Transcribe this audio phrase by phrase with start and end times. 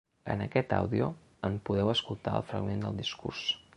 [0.35, 1.09] En aquest àudio
[1.49, 3.45] en podeu escoltar el fragment del discurs.